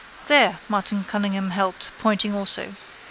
—There, 0.25 0.57
Martin 0.67 1.03
Cunningham 1.03 1.51
helped, 1.51 1.91
pointing 1.99 2.33
also. 2.33 2.73